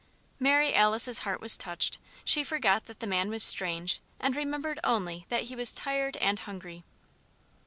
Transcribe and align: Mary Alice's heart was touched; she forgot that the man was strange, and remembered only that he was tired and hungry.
Mary 0.39 0.73
Alice's 0.73 1.19
heart 1.19 1.39
was 1.39 1.59
touched; 1.59 1.99
she 2.25 2.43
forgot 2.43 2.87
that 2.87 3.01
the 3.01 3.05
man 3.05 3.29
was 3.29 3.43
strange, 3.43 4.01
and 4.19 4.35
remembered 4.35 4.79
only 4.83 5.27
that 5.29 5.43
he 5.43 5.55
was 5.55 5.75
tired 5.75 6.17
and 6.17 6.39
hungry. 6.39 6.83